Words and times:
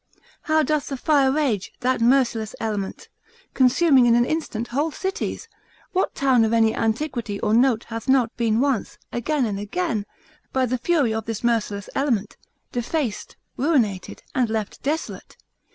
How 0.49 0.63
doth 0.63 0.87
the 0.87 0.97
fire 0.97 1.31
rage, 1.31 1.71
that 1.81 2.01
merciless 2.01 2.55
element, 2.59 3.07
consuming 3.53 4.07
in 4.07 4.15
an 4.15 4.25
instant 4.25 4.69
whole 4.69 4.89
cities? 4.89 5.47
What 5.91 6.15
town 6.15 6.43
of 6.43 6.53
any 6.53 6.73
antiquity 6.73 7.39
or 7.39 7.53
note 7.53 7.83
hath 7.89 8.09
not 8.09 8.35
been 8.35 8.59
once, 8.59 8.97
again 9.11 9.45
and 9.45 9.59
again, 9.59 10.07
by 10.51 10.65
the 10.65 10.79
fury 10.79 11.13
of 11.13 11.25
this 11.25 11.43
merciless 11.43 11.87
element, 11.93 12.35
defaced, 12.71 13.37
ruinated, 13.59 14.23
and 14.33 14.49
left 14.49 14.81
desolate? 14.81 15.37